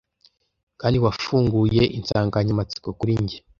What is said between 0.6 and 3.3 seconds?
kandi wafunguye insanganyamatsiko kuri